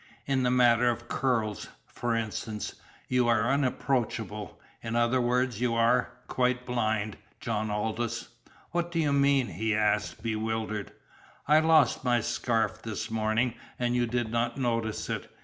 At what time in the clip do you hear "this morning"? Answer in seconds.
12.81-13.53